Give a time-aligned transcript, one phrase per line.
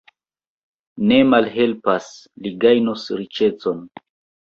[1.11, 2.09] Ne malhelpas!
[2.43, 3.89] li gajnos riĉecon.